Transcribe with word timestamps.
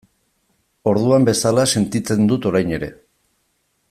Orduan 0.91 1.27
bezala 1.29 1.67
sentitzen 1.75 2.25
dut 2.33 2.47
orain 2.53 2.77
ere. 2.79 2.91